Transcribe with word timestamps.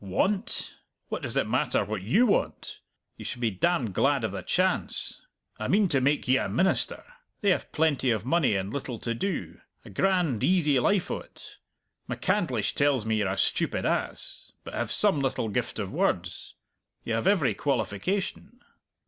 "Want! 0.03 0.77
what 1.09 1.21
does 1.21 1.37
it 1.37 1.47
matter 1.47 1.85
what 1.85 2.01
you 2.01 2.25
want? 2.25 2.79
You 3.17 3.23
should 3.23 3.39
be 3.39 3.51
damned 3.51 3.93
glad 3.93 4.23
of 4.23 4.31
the 4.31 4.41
chance! 4.41 5.21
I 5.59 5.67
mean 5.67 5.89
to 5.89 6.01
make 6.01 6.27
ye 6.27 6.37
a 6.37 6.49
minister; 6.49 7.03
they 7.41 7.51
have 7.51 7.71
plenty 7.71 8.09
of 8.09 8.25
money 8.25 8.55
and 8.55 8.73
little 8.73 8.97
to 8.97 9.13
do 9.13 9.61
a 9.85 9.91
grand, 9.91 10.43
easy 10.43 10.79
life 10.79 11.11
o't. 11.11 11.57
MacCandlish 12.09 12.73
tells 12.73 13.05
me 13.05 13.17
you're 13.17 13.27
a 13.27 13.37
stupid 13.37 13.85
ass, 13.85 14.53
but 14.63 14.73
have 14.73 14.91
some 14.91 15.19
little 15.19 15.49
gift 15.49 15.77
of 15.77 15.91
words. 15.93 16.55
You 17.03 17.13
have 17.13 17.27
every 17.27 17.53
qualification!" 17.53 18.59